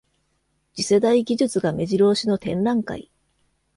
[0.73, 3.11] 次世代技術がめじろ押しの展覧会